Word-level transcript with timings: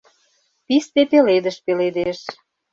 Писте 0.67 1.01
пеледыш 1.11 1.57
пеледеш 1.65 2.19